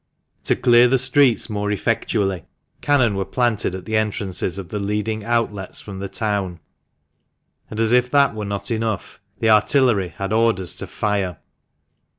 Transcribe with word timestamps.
187 0.41 0.45
To 0.57 0.61
clear 0.63 0.87
the 0.87 0.97
streets 0.97 1.47
more 1.47 1.69
effectually, 1.71 2.45
cannon 2.81 3.13
were 3.13 3.23
planted 3.23 3.75
at 3.75 3.85
the 3.85 3.95
entrances 3.97 4.57
of 4.57 4.69
the 4.69 4.79
leading 4.79 5.23
outlets 5.23 5.79
from 5.79 5.99
the 5.99 6.09
town, 6.09 6.59
and, 7.69 7.79
as 7.79 7.91
if 7.91 8.09
that 8.09 8.33
were 8.33 8.43
not 8.45 8.71
enough, 8.71 9.19
the 9.37 9.51
artillery 9.51 10.15
had 10.17 10.33
orders 10.33 10.75
to 10.77 10.87
fire. 10.87 11.37